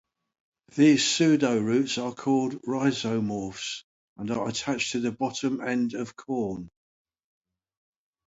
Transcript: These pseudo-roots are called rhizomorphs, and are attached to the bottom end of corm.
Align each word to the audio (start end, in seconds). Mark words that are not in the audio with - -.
These 0.75 1.07
pseudo-roots 1.07 1.99
are 1.99 2.11
called 2.11 2.59
rhizomorphs, 2.63 3.83
and 4.17 4.31
are 4.31 4.47
attached 4.47 4.93
to 4.93 4.99
the 4.99 5.11
bottom 5.11 5.61
end 5.61 5.93
of 5.93 6.15
corm. 6.15 6.69